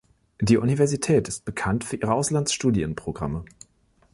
[0.41, 3.45] Die Universität ist bekannt für ihre Auslandsstudienprogramme.